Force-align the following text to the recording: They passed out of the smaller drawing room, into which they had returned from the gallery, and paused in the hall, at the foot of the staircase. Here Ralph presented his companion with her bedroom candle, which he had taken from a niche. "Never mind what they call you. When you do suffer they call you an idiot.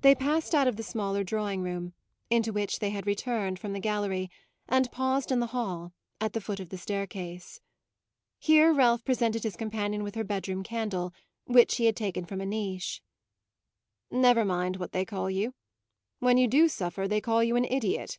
They 0.00 0.16
passed 0.16 0.56
out 0.56 0.66
of 0.66 0.74
the 0.74 0.82
smaller 0.82 1.22
drawing 1.22 1.62
room, 1.62 1.92
into 2.30 2.52
which 2.52 2.80
they 2.80 2.90
had 2.90 3.06
returned 3.06 3.60
from 3.60 3.72
the 3.72 3.78
gallery, 3.78 4.28
and 4.68 4.90
paused 4.90 5.30
in 5.30 5.38
the 5.38 5.46
hall, 5.54 5.92
at 6.20 6.32
the 6.32 6.40
foot 6.40 6.58
of 6.58 6.70
the 6.70 6.76
staircase. 6.76 7.60
Here 8.40 8.72
Ralph 8.74 9.04
presented 9.04 9.44
his 9.44 9.54
companion 9.54 10.02
with 10.02 10.16
her 10.16 10.24
bedroom 10.24 10.64
candle, 10.64 11.14
which 11.44 11.76
he 11.76 11.84
had 11.84 11.94
taken 11.94 12.24
from 12.24 12.40
a 12.40 12.44
niche. 12.44 13.04
"Never 14.10 14.44
mind 14.44 14.78
what 14.78 14.90
they 14.90 15.04
call 15.04 15.30
you. 15.30 15.54
When 16.18 16.36
you 16.36 16.48
do 16.48 16.66
suffer 16.66 17.06
they 17.06 17.20
call 17.20 17.44
you 17.44 17.54
an 17.54 17.66
idiot. 17.66 18.18